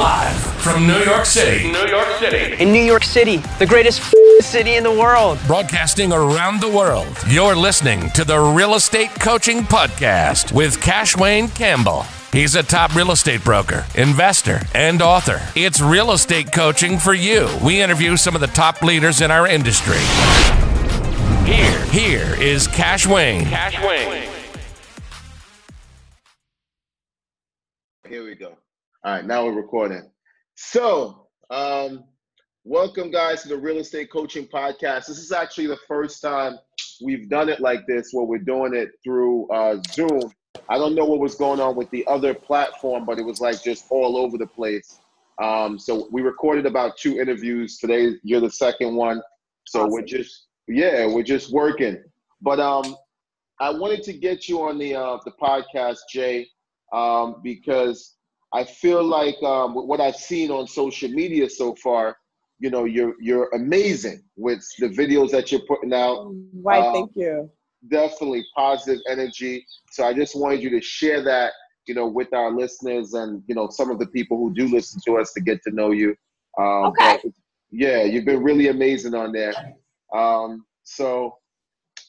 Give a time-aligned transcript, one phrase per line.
[0.00, 1.70] Live from New York City.
[1.70, 2.54] New York City.
[2.62, 4.00] In New York City, the greatest
[4.40, 5.38] city in the world.
[5.46, 7.14] Broadcasting around the world.
[7.28, 12.04] You're listening to the Real Estate Coaching Podcast with Kash-Wayne Campbell.
[12.32, 15.38] He's a top real estate broker, investor, and author.
[15.54, 17.50] It's real estate coaching for you.
[17.62, 20.00] We interview some of the top leaders in our industry.
[21.44, 23.44] Here, here is Kash-Wayne.
[23.44, 24.30] Cash Wayne.
[28.08, 28.56] Here we go.
[29.02, 30.10] All right, now we're recording.
[30.56, 32.04] So, um,
[32.64, 35.06] welcome guys to the Real Estate Coaching Podcast.
[35.06, 36.58] This is actually the first time
[37.02, 40.30] we've done it like this, where we're doing it through uh, Zoom.
[40.68, 43.62] I don't know what was going on with the other platform, but it was like
[43.62, 44.98] just all over the place.
[45.42, 48.16] Um, so we recorded about two interviews today.
[48.22, 49.22] You're the second one,
[49.66, 49.92] so Awesome.
[49.92, 52.02] we're just yeah, we're just working.
[52.42, 52.94] But um,
[53.60, 56.46] I wanted to get you on the uh, the podcast, Jay,
[56.92, 58.16] um, because
[58.52, 62.16] I feel like um, what I've seen on social media so far,
[62.58, 66.34] you know, you're you're amazing with the videos that you're putting out.
[66.54, 67.50] Right, Um, thank you.
[67.90, 69.64] Definitely positive energy.
[69.92, 71.52] So I just wanted you to share that,
[71.86, 75.00] you know, with our listeners and you know some of the people who do listen
[75.06, 76.14] to us to get to know you.
[76.58, 77.22] Um, Okay.
[77.70, 79.54] yeah, you've been really amazing on there.
[80.12, 81.36] Um, so,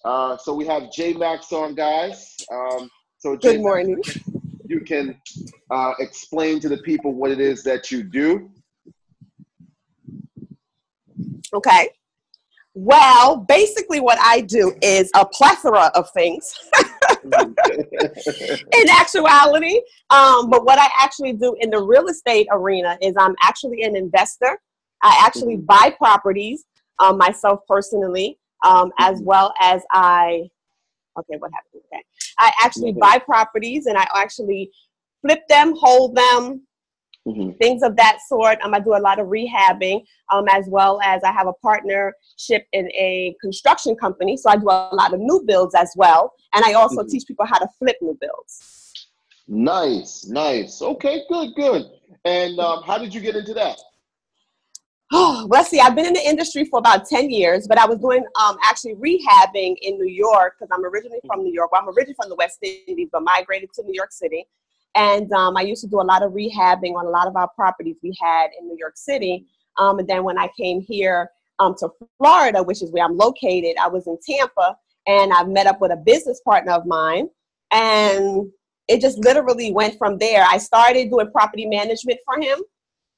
[0.04, 2.36] uh, so we have Jmaxx on, guys.
[2.52, 4.02] Um, so J Good morning.
[4.72, 5.20] you can
[5.70, 8.50] uh, explain to the people what it is that you do.
[11.54, 11.90] Okay.
[12.74, 16.58] Well, basically, what I do is a plethora of things
[17.26, 19.82] in actuality.
[20.10, 23.98] Um, but what I actually do in the real estate arena is I'm actually an
[23.98, 24.58] investor.
[25.04, 25.66] I actually Mhm.
[25.66, 26.64] buy properties
[27.00, 29.26] um, myself personally, um, as Mhm.
[29.26, 30.50] well as I.
[31.20, 31.84] Okay, what happened?
[31.92, 32.04] Okay,
[32.40, 33.00] I actually Mhm.
[33.00, 34.72] buy properties and I actually
[35.22, 36.66] flip them, hold them,
[37.28, 37.58] Mhm.
[37.60, 38.60] things of that sort.
[38.64, 42.66] Um, I do a lot of rehabbing, um, as well as I have a partnership
[42.72, 44.38] in a construction company.
[44.38, 46.34] So I do a lot of new builds as well.
[46.54, 47.10] And I also Mhm.
[47.10, 48.94] teach people how to flip new builds.
[49.48, 50.82] Nice, nice.
[50.82, 51.92] Okay, good, good.
[52.26, 53.78] And um, how did you get into that?
[55.14, 55.80] Oh, let's see.
[55.82, 58.96] I've been in the industry for about 10 years, but I was doing um, actually
[58.96, 61.70] rehabbing in New York because I'm originally from New York.
[61.72, 64.48] Well, I'm originally from the West Indies, but migrated to New York City.
[64.96, 67.50] And um, I used to do a lot of rehabbing on a lot of our
[67.50, 69.46] properties we had in New York City.
[69.78, 71.30] Um, and then when I came here
[71.60, 75.68] um, to Florida, which is where I'm located, I was in Tampa and I met
[75.68, 77.28] up with a business partner of mine.
[77.72, 78.50] And
[78.88, 80.46] it just literally went from there.
[80.48, 82.60] I started doing property management for him.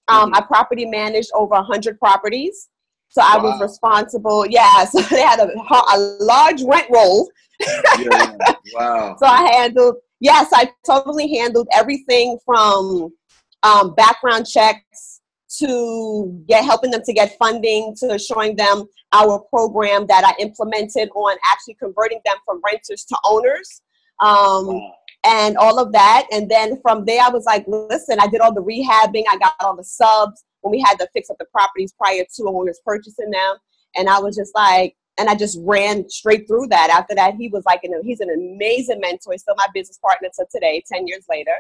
[0.08, 0.38] Um, Mhm.
[0.38, 2.70] I property managed over 100 properties.
[3.10, 4.46] So I was responsible.
[4.48, 7.30] Yeah, so they had a, a large rent roll.
[8.00, 8.36] Yeah.
[8.74, 9.16] wow.
[9.20, 13.14] So I handled, yes, I totally handled everything from
[13.62, 15.22] um, background checks
[15.60, 21.10] to get helping them to get funding to showing them our program that I implemented
[21.16, 23.82] on actually converting them from renters to owners.
[24.22, 24.94] Um, Wow.
[25.24, 26.28] And all of that.
[26.32, 29.54] And then from there, I was like, listen, I did all the rehabbing, I got
[29.60, 32.66] all the subs when we had to fix up the properties prior to when we
[32.66, 33.56] was purchasing them.
[33.96, 36.90] And I was just like, and I just ran straight through that.
[36.90, 39.34] After that, he was like, you know, he's an amazing mentor.
[39.34, 41.54] He's still my business partner to today, 10 years later.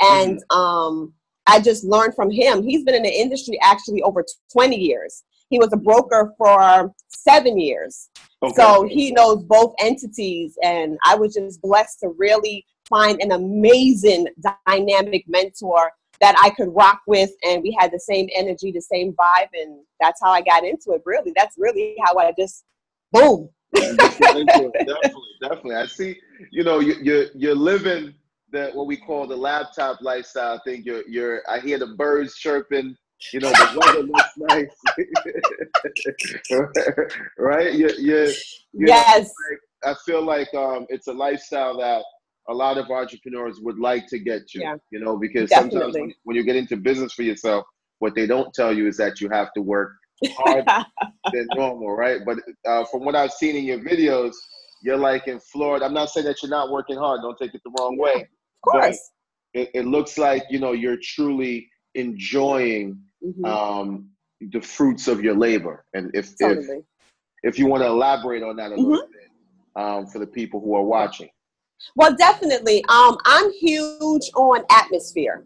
[0.00, 1.12] And um,
[1.46, 2.62] I just learned from him.
[2.62, 5.24] He's been in the industry actually over 20 years.
[5.50, 8.08] He was a broker for seven years.
[8.42, 8.54] Okay.
[8.54, 14.28] So he knows both entities, and I was just blessed to really find an amazing
[14.66, 19.12] dynamic mentor that I could rock with, and we had the same energy, the same
[19.12, 21.02] vibe, and that's how I got into it.
[21.04, 22.64] Really, that's really how I just
[23.12, 23.48] boom.
[23.74, 24.70] definitely,
[25.42, 25.74] definitely.
[25.74, 26.16] I see.
[26.50, 28.14] You know, you, you're you're living
[28.52, 30.54] the what we call the laptop lifestyle.
[30.54, 31.42] I think you're you're.
[31.48, 32.96] I hear the birds chirping.
[33.32, 34.76] You know, the weather looks nice.
[37.38, 37.74] right?
[37.74, 38.32] You you.
[38.72, 39.30] yes,
[39.84, 42.02] I feel like um, it's a lifestyle that
[42.48, 44.60] a lot of entrepreneurs would like to get to.
[44.60, 44.76] Yeah.
[44.90, 47.64] You know, because sometimes when, when you get into business for yourself,
[47.98, 49.92] what they don't tell you is that you have to work
[50.36, 50.64] harder
[51.32, 52.20] than normal, right?
[52.24, 54.32] But uh, from what I've seen in your videos,
[54.82, 55.86] you're like in Florida.
[55.86, 57.20] I'm not saying that you're not working hard.
[57.22, 58.22] Don't take it the wrong way.
[58.22, 58.26] of
[58.62, 59.10] course.
[59.54, 64.10] It, it looks like you know you're truly enjoying Mhm, um,
[64.40, 65.84] the fruits of your labor.
[65.94, 66.82] And if if totally.
[67.42, 70.74] if you want to elaborate on that a little bit um, for the people who
[70.74, 71.28] are watching.
[71.94, 72.84] Well, definitely.
[72.88, 75.44] Um, I'm huge on atmosphere.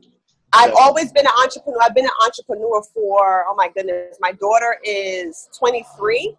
[0.52, 1.78] I've always been an entrepreneur.
[1.82, 6.36] I've been an entrepreneur for, oh my goodness, my daughter is 23.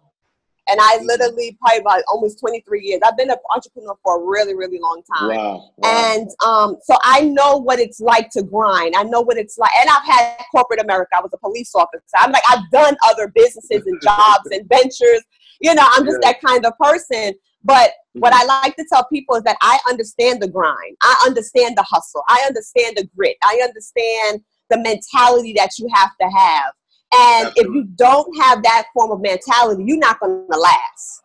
[0.68, 3.00] And I literally probably about almost 23 years.
[3.04, 5.36] I've been an entrepreneur for a really, really long time.
[5.36, 5.70] Wow.
[5.76, 6.12] wow.
[6.12, 8.94] And um, so I know what it's like to grind.
[8.96, 9.72] I know what it's like.
[9.80, 11.10] And I've had corporate America.
[11.16, 12.02] I was a police officer.
[12.16, 15.22] I'm like, I've done other businesses and jobs and ventures.
[15.60, 16.32] You know, I'm just Yeah.
[16.32, 17.32] that kind of person.
[17.64, 20.96] But what I like to tell people is that I understand the grind.
[21.02, 22.22] I understand the hustle.
[22.28, 23.36] I understand the grit.
[23.42, 26.72] I understand the mentality that you have to have.
[27.14, 31.22] And if you don't have that form of mentality, you're not going to last.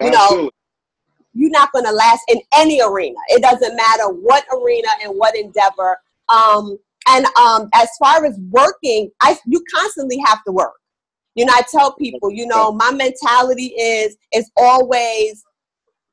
[0.00, 0.50] you know,
[1.34, 3.16] You're not going to last in any arena.
[3.28, 5.98] It doesn't matter what arena and what endeavor.
[6.28, 6.76] Um,
[7.08, 10.74] and um, as far as working, I you constantly have to work.
[11.36, 15.44] You know, I tell people, you know, my mentality is is always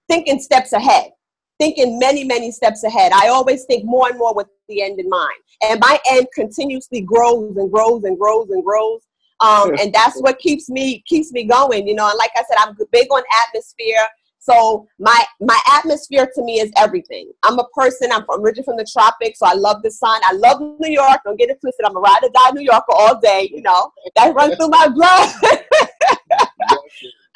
[0.08, 1.12] thinking steps ahead,
[1.60, 3.12] thinking many, many steps ahead.
[3.14, 5.40] I always think more and more with the end in mind.
[5.64, 9.02] And my end continuously grows and grows and grows and grows.
[9.40, 12.10] Um, and that's what keeps me keeps me going, you know.
[12.10, 14.08] And like I said, I'm big on atmosphere.
[14.40, 17.32] So my my atmosphere to me is everything.
[17.44, 18.12] I'm a person.
[18.12, 20.22] I'm from, originally from the tropics, so I love the sun.
[20.24, 21.20] I love New York.
[21.26, 21.86] Don't get it twisted.
[21.86, 23.50] I'm a ride or die New Yorker all day.
[23.54, 25.34] You know that runs through my blood.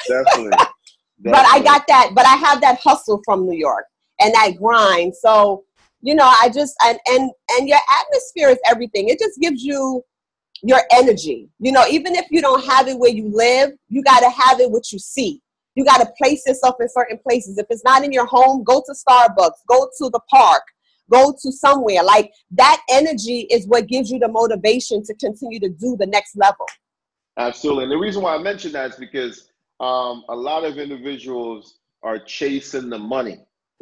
[0.08, 0.58] Definitely.
[1.24, 2.12] But I got that.
[2.14, 3.86] But I have that hustle from New York
[4.20, 5.16] and that grind.
[5.16, 5.64] So
[6.02, 9.10] you know, I just and and and your atmosphere is everything.
[9.10, 10.04] It just gives you
[10.64, 11.50] your energy.
[11.60, 14.60] You know, even if you don't have it where you live, you got to have
[14.60, 15.42] it what you see.
[15.76, 17.58] You got to place yourself in certain places.
[17.58, 20.64] If it's not in your home, go to Starbucks, go to the park,
[21.10, 22.04] go to somewhere.
[22.04, 26.36] Like that energy is what gives you the motivation to continue to do the next
[26.36, 26.66] level.
[27.38, 27.84] Absolutely.
[27.84, 29.51] And the reason why I mention that is because
[29.82, 33.40] um, a lot of individuals are chasing the money,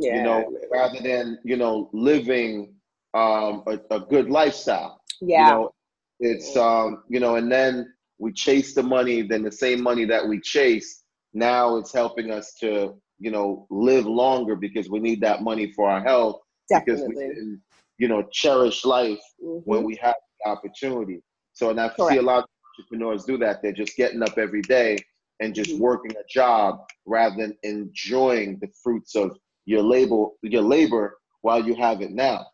[0.10, 2.74] you know, rather than, you know, living
[3.14, 5.02] um, a, a good lifestyle.
[5.22, 5.72] yeah, You know,
[6.20, 10.28] it's, um, you know, and then we chase the money, then the same money that
[10.28, 11.04] we chase,
[11.34, 15.90] now it's helping us to, you know, live longer because we need that money for
[15.90, 17.04] our health Definitely.
[17.04, 17.62] because we didn't,
[17.98, 19.64] you know, cherish life Mhm.
[19.66, 21.22] when we have the opportunity.
[21.54, 22.46] So, and I see a lot of
[22.80, 23.62] entrepreneurs do that.
[23.62, 24.98] They're just getting up every day
[25.40, 31.18] and just working a job rather than enjoying the fruits of your labor, your labor
[31.42, 32.46] while you have it now.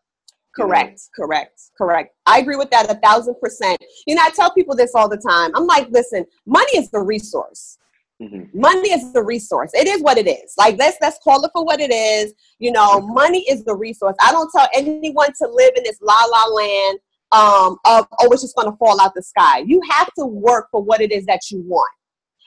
[0.58, 0.68] you know?
[0.68, 2.14] Correct, correct, correct.
[2.26, 3.78] I agree with that a thousand percent.
[4.06, 5.50] You know, I tell people this all the time.
[5.54, 7.78] I'm like, listen, money is the resource.
[8.22, 8.54] Mhm.
[8.54, 9.70] Money is the resource.
[9.74, 10.54] It is what it is.
[10.56, 12.32] Like let's let's call it for what it is.
[12.58, 14.16] You know, money is the resource.
[14.22, 16.98] I don't tell anyone to live in this la la land
[17.32, 19.58] um, of oh, it's just gonna fall out the sky.
[19.66, 21.92] You have to work for what it is that you want,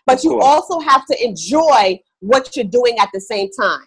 [0.10, 3.86] but you also have to enjoy what you're doing at the same time.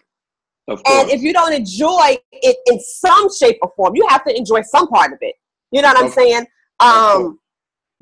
[0.69, 4.61] And if you don't enjoy it in some shape or form, you have to enjoy
[4.61, 5.35] some part of it.
[5.71, 6.45] You know what I'm Of- saying?
[6.79, 7.39] Um,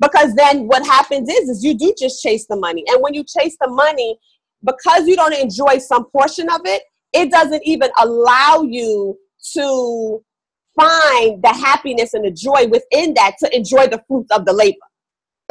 [0.00, 3.24] because then what happens is, is you do just chase the money, and when you
[3.24, 4.18] chase the money,
[4.64, 6.82] because you don't enjoy some portion of it,
[7.12, 9.18] it doesn't even allow you
[9.54, 10.24] to
[10.78, 14.86] find the happiness and the joy within that to enjoy the fruits of the labor.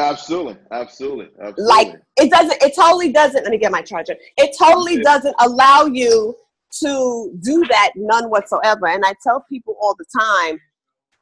[0.01, 1.63] Absolutely, absolutely, absolutely.
[1.65, 2.62] Like it doesn't.
[2.62, 3.44] It totally doesn't.
[3.44, 4.15] Let me get my charger.
[4.38, 5.03] It totally Okay.
[5.03, 6.36] doesn't allow you
[6.81, 8.88] to do that none whatsoever.
[8.88, 10.59] And I tell people all the time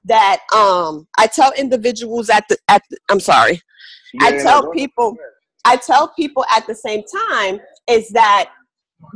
[0.05, 3.61] that um I tell individuals at the at the, I'm sorry.
[4.21, 5.17] I Yeah, no, tell go- people
[5.65, 7.59] I tell people at the same time
[7.89, 8.49] is that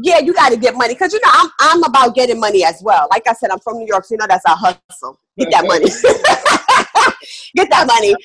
[0.02, 2.82] yeah, you got to get money because you know I'm I'm about getting money as
[2.84, 3.08] well.
[3.12, 5.20] Like I said, I'm from New York, so you know that's our hustle.
[5.38, 5.86] Get that money,
[7.56, 8.16] get that money,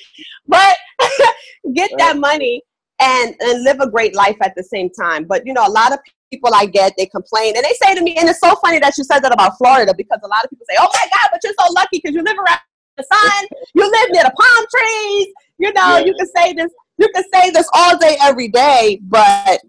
[0.47, 0.77] but
[1.73, 2.61] get that money
[2.99, 5.25] and and live a great life at the same time.
[5.25, 5.99] But you know, a lot of
[6.31, 8.97] people I get they complain and they say to me, and it's so funny that
[8.97, 11.39] you said that about Florida because a lot of people say, "Oh my God, but
[11.43, 12.59] you're so lucky because you live around
[12.97, 15.27] the sun, you live near the palm trees."
[15.57, 16.05] You know, Yeah.
[16.05, 19.59] you can say this, you can say this all day, every day, but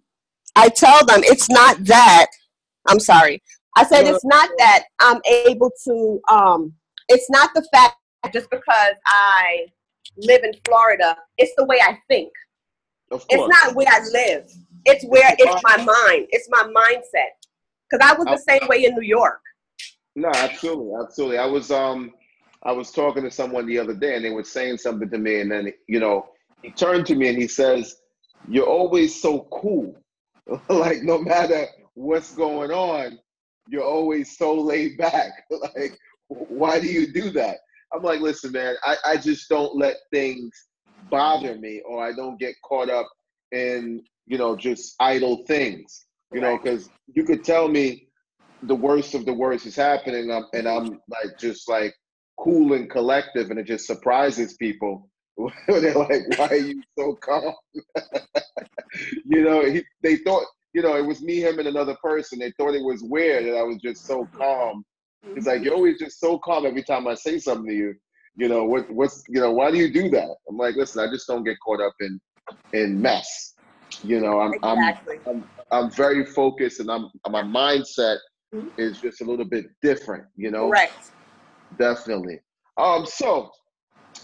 [0.56, 2.26] I tell them it's not that.
[2.86, 3.42] I'm sorry.
[3.76, 6.20] I said it's not that I'm able to.
[6.30, 6.74] Um,
[7.08, 7.96] it's not the fact
[8.32, 9.66] just because I
[10.16, 11.16] live in Florida.
[11.38, 12.30] It's the way I think.
[13.10, 13.26] It's
[13.64, 14.50] not where I live.
[14.84, 16.28] It's where it's my mind.
[16.30, 17.30] It's my mindset.
[17.90, 19.40] Because I was the same way in New York.
[20.14, 21.38] No, absolutely, absolutely.
[21.38, 22.12] I was um
[22.62, 25.40] I was talking to someone the other day and they were saying something to me
[25.40, 26.28] and then you know,
[26.62, 27.96] he turned to me and he says,
[28.48, 29.96] You're always so cool.
[30.68, 33.18] like no matter what's going on,
[33.68, 35.30] you're always so laid back.
[35.50, 35.98] like
[36.28, 37.58] why do you do that?
[37.92, 40.50] I'm like, listen, man, I, I just don't let things
[41.10, 43.08] bother me or I don't get caught up
[43.52, 46.06] in, you know, just idle things.
[46.32, 48.06] You know, because you could tell me
[48.62, 51.92] the worst of the worst is happening um, and I'm like just like
[52.38, 55.10] cool and collective and it just surprises people.
[55.66, 57.54] They're like, why are you so calm?
[59.24, 62.38] you know, he, they thought you know, it was me, him, and another person.
[62.38, 64.84] They thought it was weird that I was just so calm.
[65.34, 67.94] It's like you're always just so calm every time I say something to you.
[68.36, 68.90] You know what?
[68.90, 69.52] What's you know?
[69.52, 70.28] Why do you do that?
[70.48, 72.20] I'm like, listen, I just don't get caught up in
[72.72, 73.54] in mess.
[74.02, 75.16] You know, I'm exactly.
[75.26, 78.18] I'm, I'm I'm very focused, and I'm my mindset
[78.54, 78.68] Mhm.
[78.78, 80.24] is just a little bit different.
[80.36, 81.10] You know, Correct.
[81.78, 82.40] definitely.
[82.78, 83.50] Um, so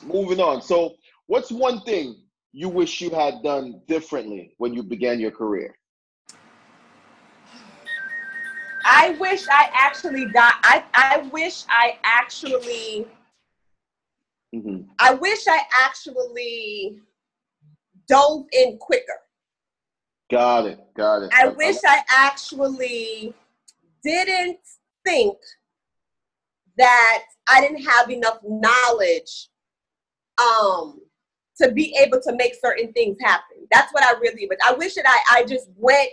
[0.02, 0.62] moving on.
[0.62, 0.94] So,
[1.26, 2.22] what's one thing
[2.52, 5.74] you wish you had done differently when you began your career?
[8.87, 10.55] I wish I actually got.
[10.62, 13.07] I I wish I actually.
[14.55, 17.00] hmm I wish I actually
[18.09, 19.21] dove in quicker.
[20.31, 20.81] Got it.
[20.97, 21.31] Got it.
[21.35, 23.35] I wish I actually
[24.05, 24.59] didn't
[25.05, 25.37] think
[26.78, 29.49] that I didn't have enough knowledge
[30.40, 31.00] um,
[31.61, 33.66] to be able to make certain things happen.
[33.73, 34.59] That's what I really wish.
[34.64, 36.11] I wish that I, I just went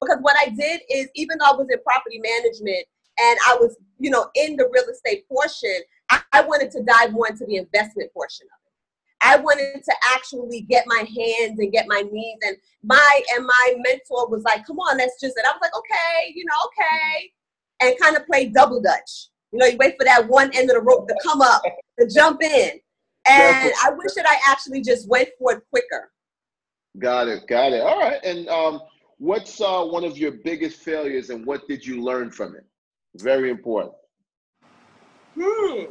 [0.00, 2.84] because what I did is even though I was in property management
[3.18, 5.76] and I was, you know, in the real estate portion,
[6.10, 8.70] I, I wanted to dive more into the investment portion of it.
[9.22, 13.74] I wanted to actually get my hands and get my knees and my and my
[13.76, 17.30] mentor was like, come on, let's just and I was like, okay, you know, okay.
[17.82, 19.28] And kind of play double dutch.
[19.52, 21.62] You know, you wait for that one end of the rope to come up,
[21.98, 22.80] to jump in.
[23.26, 26.10] And I wish that I actually just went for it quicker.
[26.98, 27.46] Got it.
[27.46, 27.82] Got it.
[27.82, 28.22] All right.
[28.24, 28.80] And um,
[29.20, 32.64] what's uh, one of your biggest failures, and what did you learn from it?
[33.16, 33.94] Very important.
[35.38, 35.84] Hmm.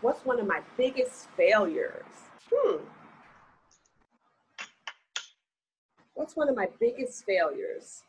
[0.00, 2.04] What's one of my biggest failures?
[2.52, 2.78] Hmm.
[6.14, 8.02] What's one of my biggest failures?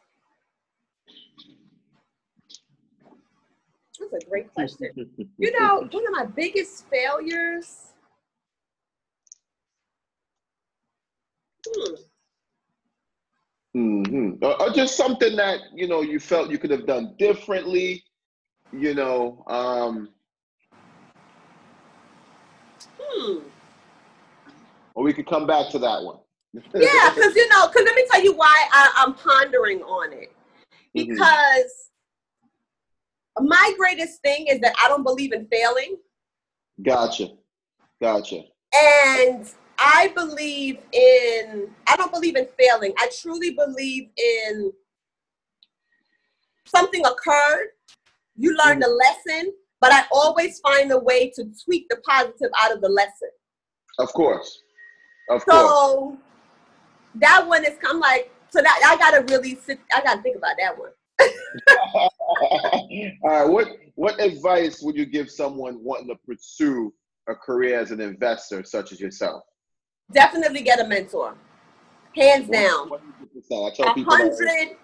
[3.99, 4.89] That's a great question.
[5.37, 7.93] You know, one of my biggest failures.
[11.67, 11.93] Hmm.
[13.73, 18.03] Hmm Or, or just something that you know you felt you could have done differently.
[18.71, 19.43] You know.
[19.47, 20.09] Um,
[22.99, 23.39] Hmm.
[24.95, 26.17] or we could come back to that one.
[26.53, 30.33] Yeah, because you know, because let me tell you why I, I'm pondering on it.
[30.95, 31.07] Mhm.
[31.07, 31.89] Because
[33.39, 35.97] my greatest thing is that I don't believe in failing.
[36.81, 37.29] Gotcha.
[38.01, 38.41] Gotcha.
[38.75, 39.49] And
[39.83, 42.93] I believe in, I don't believe in failing.
[42.99, 44.71] I truly believe in
[46.65, 47.69] something occurred,
[48.37, 52.71] you learned a lesson, but I always find a way to tweak the positive out
[52.71, 53.29] of the lesson.
[53.97, 54.61] Of course.
[55.29, 55.67] Of course.
[55.67, 56.17] So
[57.15, 60.55] that one is I'm like, so that I gotta really sit, I gotta think about
[60.59, 60.91] that one.
[63.23, 63.49] All right.
[63.49, 66.93] What what advice would you give someone wanting to pursue
[67.27, 69.43] a career as an investor, such as yourself?
[70.11, 71.35] Definitely get a mentor,
[72.15, 72.89] hands down.
[72.89, 72.99] 100%.
[73.51, 74.77] I tell A people hundred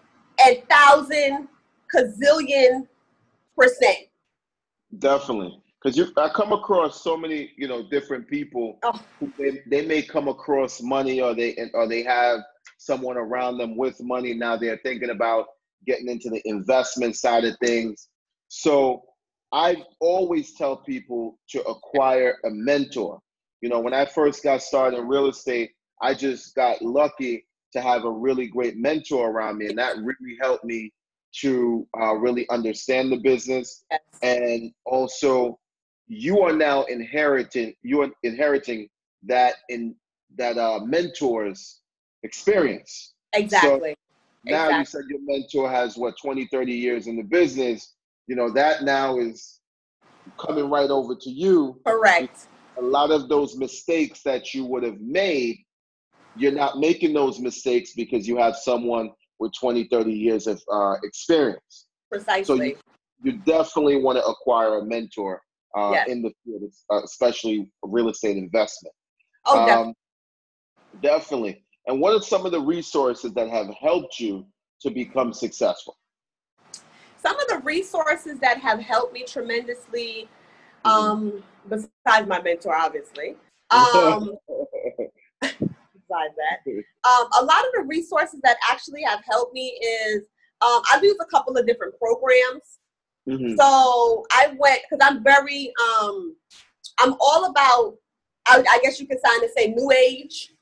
[0.45, 1.47] and thousand
[1.93, 2.87] gazillion
[3.57, 4.07] percent.
[4.99, 8.99] Definitely, because you I come across so many you know different people Oh.
[9.19, 12.39] who they, they may come across money or they or they have
[12.77, 14.33] someone around them with money.
[14.33, 15.47] Now they're thinking about
[15.85, 18.07] getting into the investment side of things.
[18.47, 19.03] So
[19.51, 23.19] I always tell people to acquire a mentor.
[23.61, 25.71] You know, when I first got started in real estate,
[26.01, 30.37] I just got lucky to have a really great mentor around me, and that really
[30.41, 30.91] helped me
[31.41, 33.99] to uh, really understand the business Yes.
[34.21, 35.59] and also
[36.07, 38.87] you are now inheriting you are inheriting
[39.23, 39.95] that in
[40.37, 41.81] that uh mentors
[42.23, 43.95] experience Exactly.
[44.45, 47.93] now you said your mentor has what 20 30 years in the business
[48.27, 49.59] you know that now is
[50.39, 52.47] coming right over to you Correct.
[52.77, 55.57] A lot of those mistakes that you would have made
[56.35, 60.95] you're not making those mistakes because you have someone with 20 30 years of uh,
[61.03, 62.43] experience Precisely.
[62.43, 62.75] So you
[63.23, 65.41] you definitely want to acquire a mentor
[65.75, 66.07] uh, Yes.
[66.07, 68.93] in the field, uh, especially real estate investment.
[69.45, 69.87] oh, definitely.
[69.89, 71.65] Um, definitely.
[71.87, 74.45] And what are some of the resources that have helped you
[74.81, 75.97] to become successful?
[77.17, 80.29] Some of the resources that have helped me tremendously,
[80.85, 81.43] um,
[82.07, 83.35] besides my mentor, obviously.
[83.69, 84.37] Um,
[85.41, 86.63] besides that,
[87.03, 90.23] um, a lot of the resources that actually have helped me is
[90.61, 92.79] um, I've used a couple of different programs.
[93.27, 93.57] Mhm.
[93.57, 96.33] So I went because I'm very um
[96.97, 97.95] I'm all about
[98.47, 100.53] I, I guess you could sign to say new age.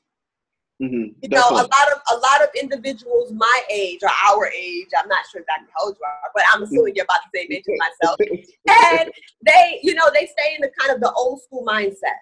[0.82, 1.14] Mhm.
[1.22, 5.08] You know, a lot of a lot of individuals my age or our age, I'm
[5.08, 7.64] not sure exactly how old you are, but I'm assuming you're about the same age
[7.68, 8.18] as myself.
[9.00, 9.10] And
[9.46, 12.20] they, you know, they stay in the kind of the old school mindset.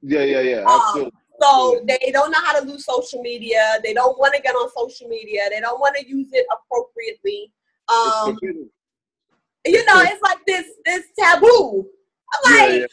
[0.00, 0.60] yeah, yeah, yeah.
[0.62, 1.12] Um, Absolutely.
[1.40, 3.78] So they don't know how to use social media.
[3.82, 5.42] They don't want to get on social media.
[5.50, 7.52] They don't want to use it appropriately.
[7.88, 8.38] Um,
[9.64, 11.88] you know, it's like this this taboo.
[12.44, 12.86] Like, yeah,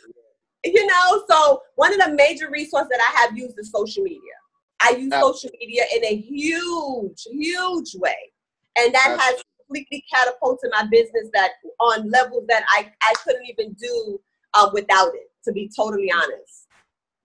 [0.63, 0.71] yeah.
[0.71, 4.38] you know, so one of the major resources that I have used is social media.
[4.81, 8.15] I use social media in a huge, huge way.
[8.77, 13.73] And that has completely catapulted my business that on levels that I, I couldn't even
[13.73, 14.19] do
[14.53, 16.67] uh, without it, to be totally honest.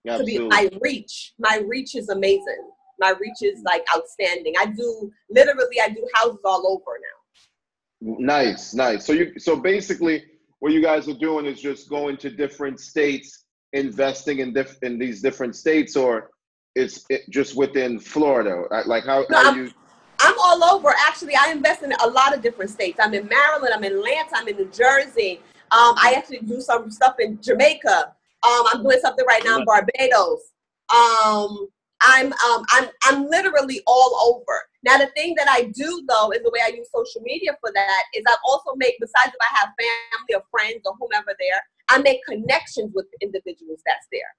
[0.07, 0.37] Absolutely.
[0.37, 2.69] To be my reach, my reach is amazing.
[2.99, 4.53] My reach is like outstanding.
[4.59, 8.15] I do literally I do houses all over now.
[8.19, 9.05] Nice, nice.
[9.05, 10.23] So you so basically
[10.59, 14.97] what you guys are doing is just going to different states, investing in diff, in
[14.97, 16.31] these different states, or
[16.75, 18.65] it's it just within Florida?
[18.85, 19.71] Like how, no, how you?
[20.19, 20.93] I'm all over.
[21.07, 22.99] Actually, I invest in a lot of different states.
[23.01, 23.73] I'm in Maryland.
[23.73, 24.31] I'm in Atlanta.
[24.35, 25.41] I'm in New Jersey.
[25.71, 28.13] Um, I actually do some stuff in Jamaica.
[28.43, 30.51] Um, I'm doing something right now in Barbados.
[30.93, 31.67] Um,
[32.01, 34.61] I'm um, I'm I'm literally all over.
[34.83, 37.71] Now the thing that I do though is the way I use social media for
[37.73, 41.61] that is I also make besides if I have family or friends or whomever there,
[41.89, 44.35] I make connections with individuals that's there.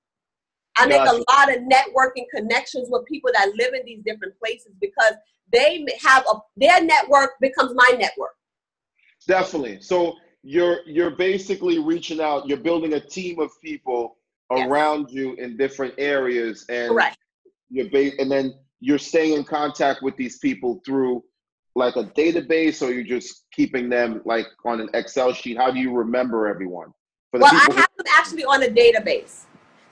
[0.76, 1.16] I make gotcha.
[1.16, 5.14] a lot of networking connections with people that live in these different places because
[5.52, 8.34] they have a their network becomes my network.
[9.26, 9.80] Definitely.
[9.80, 12.48] So you're you're basically reaching out.
[12.48, 14.16] You're building a team of people
[14.54, 14.68] yes.
[14.68, 17.18] around you in different areas, and Correct.
[17.70, 21.24] you're ba- and then you're staying in contact with these people through
[21.74, 25.56] like a database, or you're just keeping them like on an Excel sheet.
[25.56, 26.92] How do you remember everyone?
[27.30, 29.44] for well, I have who- them actually on a database.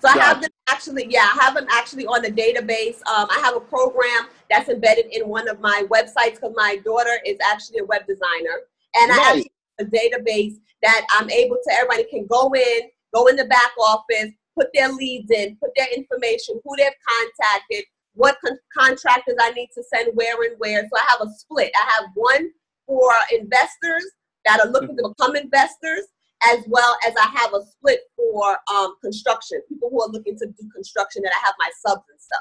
[0.04, 2.96] So I have them actually, yeah, I have them actually on the database.
[3.06, 7.20] Um, I have a program that's embedded in one of my websites because my daughter
[7.25, 8.61] is actually a web designer,
[8.96, 9.18] and nice.
[9.18, 9.44] I have
[9.80, 12.80] a database that I'm able to everybody can go in,
[13.14, 17.84] go in the back office, put their leads in, put their information, who they've contacted,
[18.12, 20.82] what con- contractors I need to send where and where.
[20.82, 21.73] So I have a split.
[21.80, 22.50] I have one
[22.87, 24.04] for investors
[24.44, 25.12] that are looking to mm-hmm.
[25.16, 26.04] become investors,
[26.53, 30.47] as well as I have a split for um, construction, people who are looking to
[30.47, 32.39] do construction that I have my subs and stuff.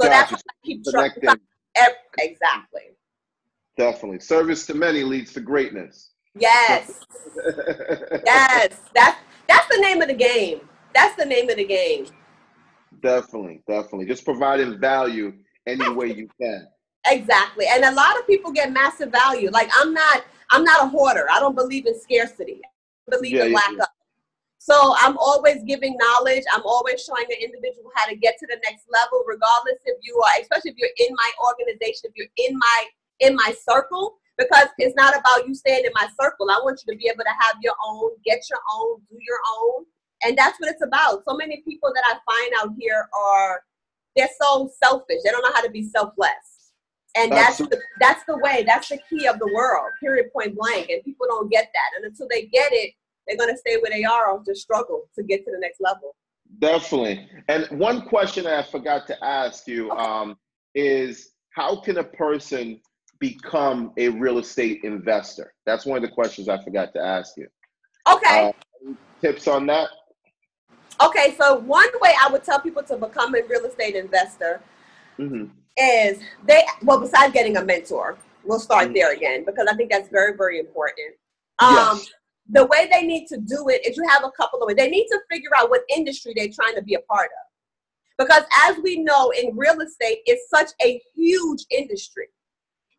[0.00, 0.10] So gotcha.
[0.10, 1.12] that's how I keep track.
[2.18, 2.82] Exactly.
[3.76, 4.20] Definitely.
[4.20, 6.10] Service to many leads to greatness.
[6.34, 7.00] Yes.
[8.26, 8.80] yes.
[8.94, 10.68] That's that's the name of the game.
[10.94, 12.06] That's the name of the game.
[13.02, 14.06] Definitely, definitely.
[14.06, 15.32] Just providing value
[15.66, 16.66] any way you can.
[17.06, 17.66] Exactly.
[17.70, 19.50] And a lot of people get massive value.
[19.50, 21.26] Like I'm not I'm not a hoarder.
[21.30, 22.60] I don't believe in scarcity.
[23.10, 23.82] Believe yeah, in lack yeah.
[23.82, 23.88] of.
[24.58, 26.44] So I'm always giving knowledge.
[26.52, 30.20] I'm always showing the individual how to get to the next level, regardless if you
[30.20, 32.84] are, especially if you're in my organization, if you're in my
[33.20, 36.50] in my circle, because it's not about you staying in my circle.
[36.50, 39.40] I want you to be able to have your own, get your own, do your
[39.58, 39.84] own,
[40.22, 41.24] and that's what it's about.
[41.24, 43.62] So many people that I find out here are
[44.16, 45.18] they're so selfish.
[45.24, 46.57] They don't know how to be selfless.
[47.16, 50.90] And that's the, that's the way, that's the key of the world, period, point blank.
[50.90, 51.96] And people don't get that.
[51.96, 52.94] And until they get it,
[53.26, 55.80] they're going to stay where they are or just struggle to get to the next
[55.80, 56.14] level.
[56.60, 57.28] Definitely.
[57.48, 60.00] And one question I forgot to ask you okay.
[60.00, 60.36] um,
[60.74, 62.80] is how can a person
[63.18, 65.52] become a real estate investor?
[65.66, 67.48] That's one of the questions I forgot to ask you.
[68.10, 68.52] Okay.
[68.86, 69.88] Uh, tips on that?
[71.04, 74.60] Okay, so one way I would tell people to become a real estate investor
[75.18, 75.44] mm-hmm.
[75.78, 78.94] Is they, well, besides getting a mentor, we'll start mm-hmm.
[78.94, 81.14] there again because I think that's very, very important.
[81.60, 82.10] Um, yes
[82.48, 84.76] the way they need to do it is you have a couple of ways.
[84.76, 88.26] They need to figure out what industry they're trying to be a part of.
[88.26, 92.28] Because as we know in real estate, it's such a huge industry.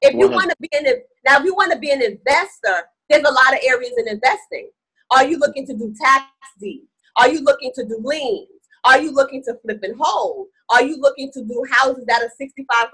[0.01, 0.85] If you want to be an
[1.25, 4.69] now, if you want to be an investor, there's a lot of areas in investing.
[5.11, 6.25] Are you looking to do tax
[6.61, 6.87] deeds?
[7.17, 8.47] Are you looking to do liens?
[8.85, 10.47] Are you looking to flip and hold?
[10.69, 12.89] Are you looking to do houses that are $6,500,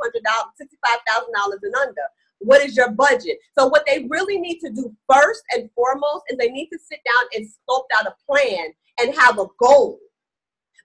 [0.61, 2.01] $65,000 and under?
[2.39, 3.37] What is your budget?
[3.57, 6.99] So what they really need to do first and foremost is they need to sit
[7.05, 9.99] down and sculpt out a plan and have a goal.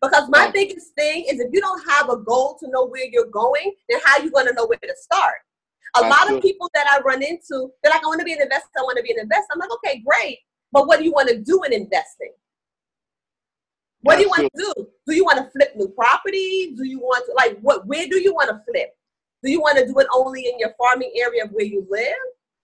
[0.02, 3.26] Because my biggest thing is if you don't have a goal to know where you're
[3.26, 5.36] going, then how are you going to know where to start?
[5.96, 8.40] A lot of people that I run into, they're like, I want to be an
[8.40, 9.48] investor, I want to be an investor.
[9.52, 10.38] I'm like, okay, great.
[10.72, 12.32] But what do you want to do in investing?
[14.02, 14.88] What do you want to do?
[15.06, 16.74] Do you want to flip new property?
[16.76, 18.96] Do you want to like what where do you want to flip?
[19.42, 22.14] Do you want to do it only in your farming area of where you live,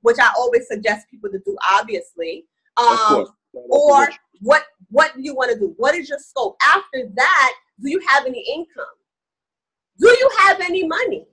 [0.02, 2.46] which I always suggest people to do, obviously.
[2.76, 4.08] Um, or
[4.40, 5.74] what what do you want to do?
[5.76, 6.56] What is your scope?
[6.66, 8.84] After that, do you have any income?
[9.98, 11.26] Do you have any money?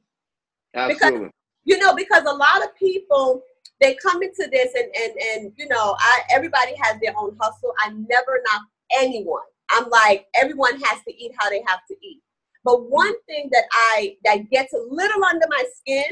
[0.74, 1.20] Absolutely.
[1.20, 1.32] Because
[1.66, 3.42] you know, because a lot of people
[3.80, 7.74] they come into this and and and you know, I everybody has their own hustle.
[7.80, 8.62] I never knock
[8.92, 9.42] anyone.
[9.74, 12.22] I'm like everyone has to eat how they have to eat.
[12.64, 16.06] But one thing that I that gets a little under my skin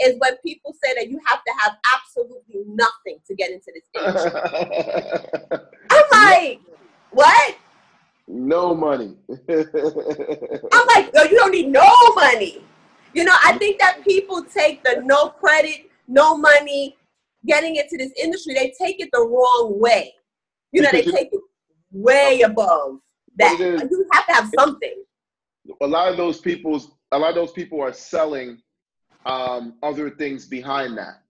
[0.00, 3.84] is when people say that you have to have absolutely nothing to get into this
[3.94, 4.40] industry.
[5.90, 6.60] I'm like,
[7.10, 7.56] what?
[8.26, 9.16] No money.
[9.48, 12.64] I'm like, no, you don't need no money.
[13.12, 16.96] You know, I think that people take the no credit, no money,
[17.46, 20.12] getting into this industry, they take it the wrong way.
[20.72, 21.40] You know, they take it
[21.92, 22.98] way above
[23.36, 23.58] that.
[23.58, 25.04] You have to have something.
[25.80, 28.60] A lot of those people's a lot of those people are selling
[29.24, 31.22] um, other things behind that.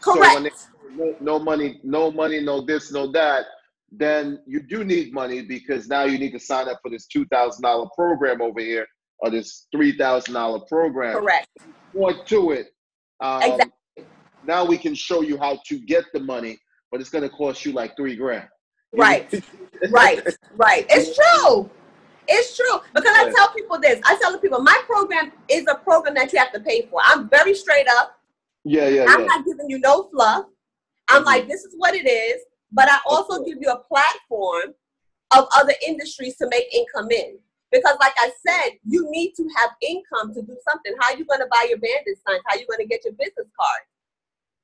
[0.00, 0.26] Correct.
[0.26, 0.50] So when they,
[0.94, 3.46] no, no money, no money, no this, no that,
[3.90, 7.24] then you do need money because now you need to sign up for this two
[7.26, 8.86] thousand dollar program over here
[9.18, 11.14] or this three thousand dollar program.
[11.18, 11.48] Correct.
[11.94, 12.68] More to it.
[13.20, 14.04] Um, exactly.
[14.46, 16.58] Now we can show you how to get the money,
[16.90, 18.48] but it's going to cost you like three grand.
[18.92, 19.32] Right.
[19.90, 20.22] right.
[20.56, 20.86] Right.
[20.88, 21.70] It's true.
[22.28, 24.00] It's true because I tell people this.
[24.04, 27.00] I tell the people my program is a program that you have to pay for.
[27.04, 28.20] I'm very straight up.
[28.64, 29.06] Yeah, yeah.
[29.08, 29.26] I'm yeah.
[29.26, 30.44] not giving you no fluff.
[31.08, 31.26] I'm mm-hmm.
[31.26, 32.42] like, this is what it is.
[32.72, 34.74] But I also give you a platform
[35.36, 37.38] of other industries to make income in.
[37.72, 40.92] Because, like I said, you need to have income to do something.
[41.00, 42.42] How are you going to buy your bandit signs?
[42.46, 43.82] How are you going to get your business card?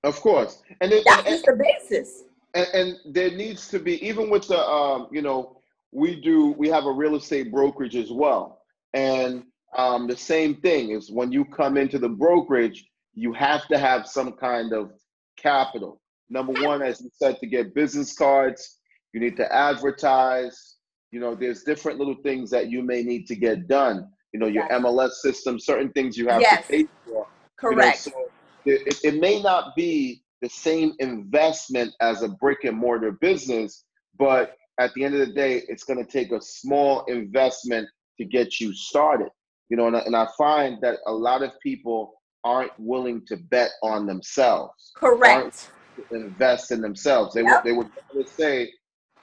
[0.02, 2.24] Of course, and it, that's and, just the basis.
[2.56, 5.60] And, and, there needs to be even with the um, you know
[5.92, 8.62] we do we have a real estate brokerage as well,
[8.94, 9.44] and
[9.76, 14.06] um, the same thing is when you come into the brokerage, you have to have
[14.06, 14.92] some kind of
[15.36, 16.00] capital.
[16.30, 18.78] Number one, as you said, to get business cards,
[19.12, 20.76] you need to advertise.
[21.10, 24.08] You know, there's different little things that you may need to get done.
[24.32, 24.80] You know, your yes.
[24.80, 26.66] MLS system, certain things you have yes.
[26.66, 27.26] to pay for.
[27.58, 28.06] Correct.
[28.06, 32.76] You know, so it, it may not be the same investment as a brick and
[32.76, 33.84] mortar business,
[34.18, 38.24] but at the end of the day, it's going to take a small investment to
[38.24, 39.28] get you started.
[39.68, 43.70] You know, and, and I find that a lot of people aren't willing to bet
[43.82, 44.92] on themselves.
[44.94, 45.70] Correct.
[46.12, 47.34] Invest in themselves.
[47.34, 47.64] They yep.
[47.64, 48.70] would they would say,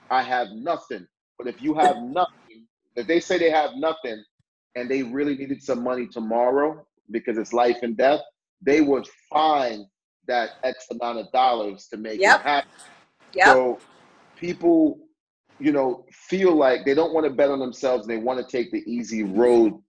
[0.10, 4.24] "I have nothing." But if you have nothing, if they say they have nothing,
[4.76, 8.22] and they really needed some money tomorrow because it's life and death,
[8.62, 9.86] they would find
[10.28, 12.40] that X amount of dollars to make yep.
[12.40, 12.70] it happen.
[13.34, 13.46] Yep.
[13.46, 13.80] So
[14.36, 15.00] people,
[15.60, 18.08] you know, feel like they don't want to bet on themselves.
[18.08, 19.80] and They want to take the easy road,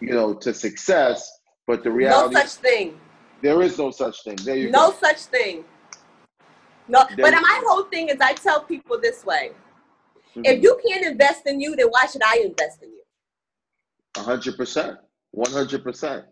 [0.00, 1.30] you know, to success.
[1.66, 3.00] But the reality, no such thing.
[3.40, 4.36] There is no such thing.
[4.36, 4.96] There you no go.
[5.00, 5.64] such thing.
[6.88, 9.52] No, there but my whole thing is I tell people this way:
[10.30, 10.42] mm-hmm.
[10.44, 13.02] if you can't invest in you, then why should I invest in you?
[14.16, 14.98] hundred percent.
[15.30, 16.26] One hundred percent.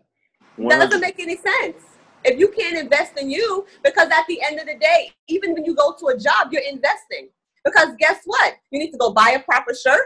[0.57, 1.83] That doesn't make any sense.
[2.25, 5.65] If you can't invest in you, because at the end of the day, even when
[5.65, 7.29] you go to a job, you're investing.
[7.65, 8.55] Because guess what?
[8.71, 10.05] You need to go buy a proper shirt.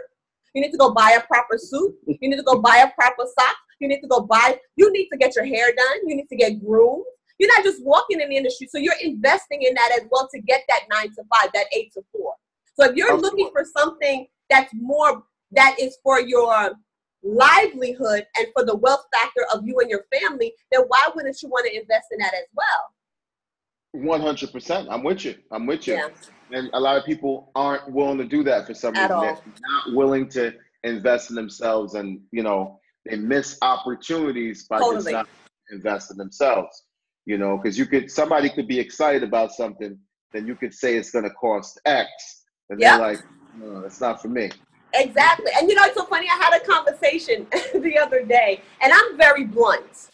[0.54, 1.94] You need to go buy a proper suit.
[2.06, 3.56] You need to go buy a proper sock.
[3.80, 6.08] You need to go buy, you need to get your hair done.
[6.08, 7.04] You need to get groomed.
[7.38, 8.68] You're not just walking in the industry.
[8.68, 11.92] So you're investing in that as well to get that nine to five, that eight
[11.92, 12.32] to four.
[12.74, 16.72] So if you're looking for something that's more, that is for your
[17.22, 21.48] livelihood and for the wealth factor of you and your family, then why wouldn't you
[21.48, 22.94] want to invest in that as well?
[23.96, 24.86] 100%.
[24.90, 25.34] I'm with you.
[25.50, 25.94] I'm with you.
[25.94, 26.08] Yeah.
[26.52, 29.16] And a lot of people aren't willing to do that for some At reason.
[29.16, 29.22] All.
[29.22, 30.54] They're not willing to
[30.84, 32.78] invest in themselves and, you know,
[33.08, 34.96] they miss opportunities by totally.
[34.96, 35.28] just not
[35.70, 36.84] investing themselves.
[37.26, 39.98] You know, because you could somebody could be excited about something,
[40.32, 42.08] then you could say it's gonna cost X.
[42.70, 42.98] And yep.
[42.98, 43.18] they're like,
[43.58, 44.50] no, it's not for me.
[44.94, 45.50] Exactly.
[45.56, 46.26] And you know, it's so funny.
[46.28, 50.10] I had a conversation the other day, and I'm very blunt.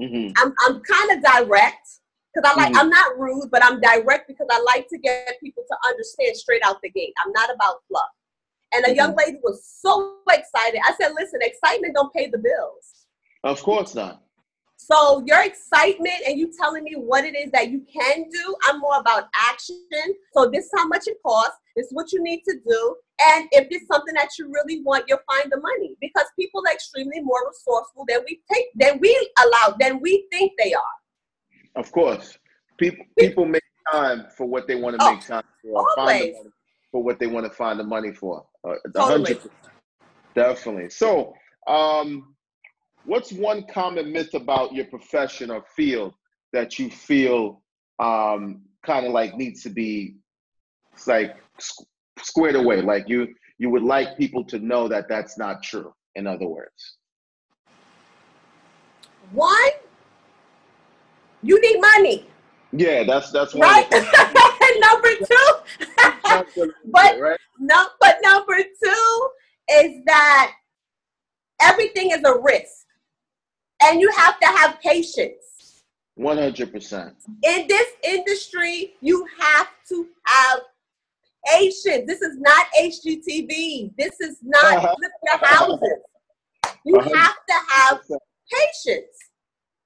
[0.00, 0.32] Mm-hmm.
[0.36, 1.88] I'm, I'm kind of direct
[2.34, 2.80] because I like, mm-hmm.
[2.80, 6.62] I'm not rude, but I'm direct because I like to get people to understand straight
[6.64, 7.14] out the gate.
[7.24, 8.04] I'm not about fluff.
[8.74, 8.96] And a mm-hmm.
[8.96, 10.80] young lady was so excited.
[10.84, 13.06] I said, listen, excitement don't pay the bills.
[13.44, 14.22] Of course not.
[14.76, 18.78] So your excitement and you telling me what it is that you can do, I'm
[18.78, 19.80] more about action.
[20.32, 21.56] So this is how much it costs.
[21.74, 22.96] This is what you need to do.
[23.20, 26.72] And if it's something that you really want, you'll find the money because people are
[26.72, 31.80] extremely more resourceful than we take than we allow than we think they are.
[31.80, 32.38] Of course,
[32.78, 35.86] people people make time for what they want to make time for.
[35.98, 36.34] Always.
[36.36, 36.52] Find
[36.92, 38.46] for what they want to find the money for.
[38.62, 39.38] Uh, totally.
[40.34, 40.90] Definitely.
[40.90, 41.34] So,
[41.66, 42.35] um,
[43.06, 46.14] what's one common myth about your profession or field
[46.52, 47.62] that you feel
[47.98, 50.16] um, kind of like needs to be
[51.06, 51.36] like
[52.18, 52.82] squared away.
[52.82, 55.92] Like you, you would like people to know that that's not true.
[56.14, 56.96] In other words,
[59.32, 59.70] one,
[61.42, 62.26] you need money.
[62.72, 63.68] Yeah, that's that's one.
[63.68, 63.90] Right.
[64.80, 67.38] number two, but right?
[67.58, 69.28] no, but number two
[69.70, 70.52] is that
[71.60, 72.85] everything is a risk.
[73.86, 75.82] And you have to have patience.
[76.18, 77.12] 100%.
[77.44, 80.60] In this industry, you have to have
[81.46, 82.04] patience.
[82.06, 83.92] This is not HGTV.
[83.96, 85.80] This is not flip your houses.
[86.84, 88.00] You have to have
[88.50, 89.16] patience.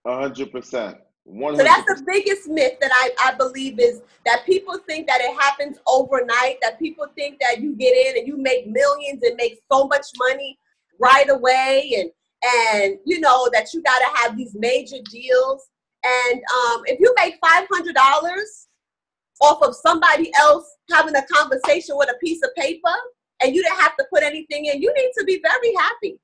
[0.07, 0.99] 100%.
[1.29, 1.57] 100%.
[1.57, 5.39] So that's the biggest myth that I, I believe is that people think that it
[5.39, 9.61] happens overnight, that people think that you get in and you make millions and make
[9.71, 10.59] so much money
[10.99, 12.11] right away and
[12.45, 15.69] and you know that you gotta have these major deals.
[16.05, 18.69] And um, if you make five hundred dollars
[19.41, 22.95] off of somebody else having a conversation with a piece of paper
[23.43, 26.19] and you didn't have to put anything in, you need to be very happy.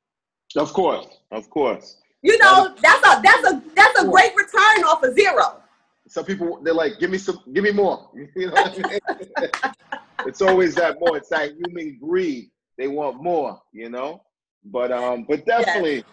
[0.56, 1.96] Of course, of course.
[2.22, 5.60] You know, that's a that's a that's a great return off of zero.
[6.08, 8.10] Some people they're like, give me some, give me more.
[8.36, 9.50] You know what I mean?
[10.26, 11.16] it's always that more.
[11.16, 12.50] It's that human greed.
[12.78, 14.22] They want more, you know.
[14.70, 16.04] But um, but definitely, yes.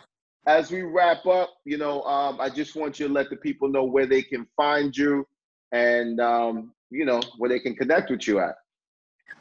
[0.48, 3.70] as we wrap up, you know, um, I just want you to let the people
[3.70, 5.28] know where they can find you,
[5.72, 8.56] and um, you know, where they can connect with you at.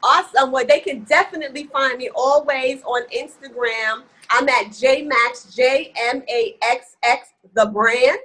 [0.01, 0.51] Awesome.
[0.51, 6.57] Well, they can definitely find me always on Instagram I'm at JMaxx, J M A
[6.63, 8.19] X X, the brand.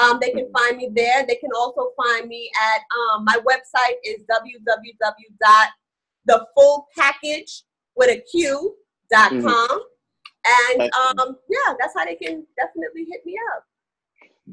[0.00, 1.26] Um, they can find me there.
[1.26, 4.22] They can also find me at um, my website is
[6.28, 7.62] www.thefullpackage
[7.96, 8.76] with a Q
[9.10, 9.42] dot com.
[9.42, 9.78] Mm-hmm.
[10.44, 13.64] And um, yeah, that's how they can definitely hit me up.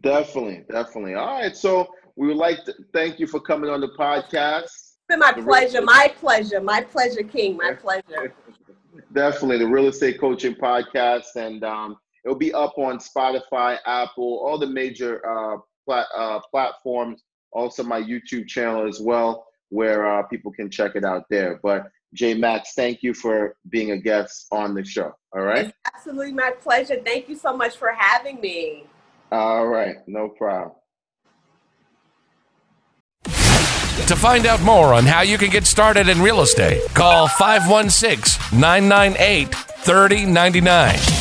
[0.01, 1.15] Definitely, definitely.
[1.15, 1.55] All right.
[1.55, 4.65] So we would like to thank you for coming on the podcast.
[4.65, 8.33] It's been my pleasure, my pleasure, my pleasure, King, my pleasure.
[9.13, 14.59] Definitely the real estate coaching podcast, and um, it'll be up on Spotify, Apple, all
[14.59, 17.23] the major uh, plat- uh, platforms.
[17.51, 21.59] Also, my YouTube channel as well, where uh, people can check it out there.
[21.61, 25.13] But Jmaxx, thank you for being a guest on the show.
[25.33, 25.67] All right.
[25.67, 26.97] It's absolutely my pleasure.
[27.03, 28.85] Thank you so much for having me.
[29.31, 30.75] All right, no problem.
[33.25, 38.59] To find out more on how you can get started in real estate, call 516
[38.59, 41.18] 998 3099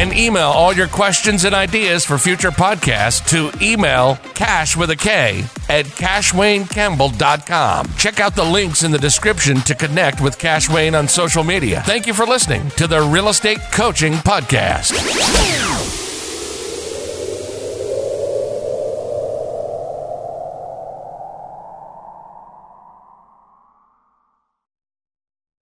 [0.00, 4.96] and email all your questions and ideas for future podcasts to email Kash with a
[4.96, 7.86] K at kashwaynecampbell.com.
[7.98, 11.82] Check out the links in the description to connect with Kash-Wayne on social media.
[11.84, 15.99] Thank you for listening to the Real Estate Coaching Podcast.